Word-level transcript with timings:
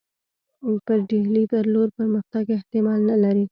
پر 0.85 0.99
ډهلي 1.09 1.43
پر 1.51 1.63
لور 1.73 1.87
پرمختګ 1.97 2.45
احتمال 2.57 2.99
نه 3.09 3.15
لري. 3.23 3.45